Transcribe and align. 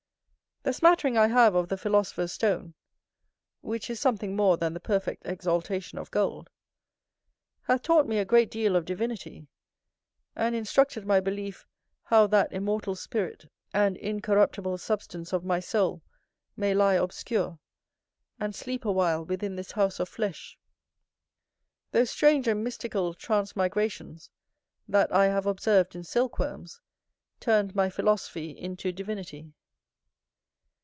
The 0.63 0.73
smattering 0.73 1.17
I 1.17 1.25
have 1.25 1.55
of 1.55 1.69
the 1.69 1.75
philosopher's 1.77 2.33
stone 2.33 2.75
(which 3.61 3.89
is 3.89 3.99
something 3.99 4.35
more 4.35 4.57
than 4.57 4.75
the 4.75 4.79
perfect 4.79 5.23
exaltation 5.25 5.97
of 5.97 6.11
gold) 6.11 6.51
hath 7.63 7.81
taught 7.81 8.05
me 8.07 8.19
a 8.19 8.25
great 8.25 8.51
deal 8.51 8.75
of 8.75 8.85
divinity, 8.85 9.47
and 10.35 10.53
instructed 10.53 11.03
my 11.03 11.19
belief, 11.19 11.65
how 12.03 12.27
that 12.27 12.53
immortal 12.53 12.95
spirit 12.95 13.49
and 13.73 13.97
incorruptible 13.97 14.77
substance 14.77 15.33
of 15.33 15.43
my 15.43 15.59
soul 15.59 16.03
may 16.55 16.75
lie 16.75 16.93
obscure, 16.93 17.57
and 18.39 18.53
sleep 18.53 18.85
a 18.85 18.91
while 18.91 19.25
within 19.25 19.55
this 19.55 19.71
house 19.71 19.99
of 19.99 20.09
flesh. 20.09 20.59
Those 21.89 22.11
strange 22.11 22.47
and 22.47 22.63
mystical 22.63 23.15
transmigrations 23.15 24.29
that 24.87 25.11
I 25.11 25.25
have 25.25 25.47
observed 25.47 25.95
in 25.95 26.03
silkworms 26.03 26.79
turned 27.39 27.73
my 27.73 27.89
philosophy 27.89 28.51
into 28.51 28.91
divinity. 28.91 29.53